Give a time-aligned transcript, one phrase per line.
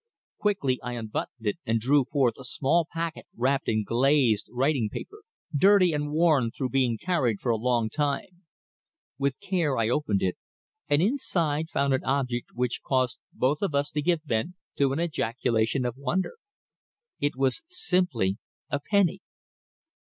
[0.39, 5.21] Quickly I unbuttoned it and drew forth a small packet wrapped in glazed writing paper,
[5.55, 8.41] dirty and worn through being carried for a long time.
[9.19, 10.37] With care I opened it,
[10.87, 15.85] and inside found an object which caused us both to give vent to an ejaculation
[15.85, 16.37] of wonder.
[17.19, 18.39] It was simply
[18.71, 19.19] a penny.